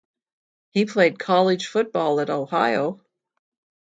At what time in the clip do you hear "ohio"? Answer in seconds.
2.31-3.01